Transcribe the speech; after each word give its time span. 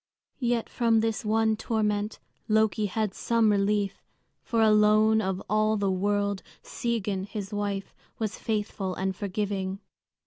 Yet 0.39 0.67
from 0.67 1.01
this 1.01 1.23
one 1.23 1.55
torment 1.55 2.17
Loki 2.47 2.87
had 2.87 3.13
some 3.13 3.51
relief; 3.51 4.01
for 4.41 4.59
alone 4.63 5.21
of 5.21 5.43
all 5.47 5.77
the 5.77 5.91
world 5.91 6.41
Sigyn, 6.63 7.23
his 7.27 7.53
wife, 7.53 7.93
was 8.17 8.39
faithful 8.39 8.95
and 8.95 9.15
forgiving. 9.15 9.77